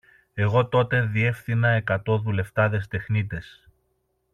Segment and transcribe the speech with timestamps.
[0.33, 3.67] Εγώ τότε διεύθυνα εκατό δουλευτάδες τεχνίτες